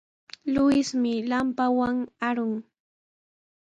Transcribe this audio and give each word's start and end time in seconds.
Luismi 0.53 1.13
lampawan 1.29 1.97
arun. 2.29 2.53